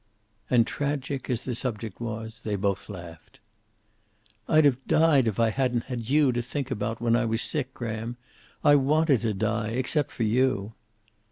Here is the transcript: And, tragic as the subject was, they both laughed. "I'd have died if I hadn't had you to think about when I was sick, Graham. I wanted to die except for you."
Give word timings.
And, 0.49 0.65
tragic 0.65 1.29
as 1.29 1.45
the 1.45 1.53
subject 1.53 2.01
was, 2.01 2.41
they 2.43 2.55
both 2.55 2.89
laughed. 2.89 3.39
"I'd 4.47 4.65
have 4.65 4.83
died 4.87 5.27
if 5.27 5.39
I 5.39 5.51
hadn't 5.51 5.83
had 5.83 6.09
you 6.09 6.31
to 6.31 6.41
think 6.41 6.71
about 6.71 6.99
when 6.99 7.15
I 7.15 7.25
was 7.25 7.43
sick, 7.43 7.71
Graham. 7.75 8.17
I 8.63 8.77
wanted 8.77 9.21
to 9.21 9.35
die 9.35 9.67
except 9.73 10.09
for 10.09 10.23
you." 10.23 10.73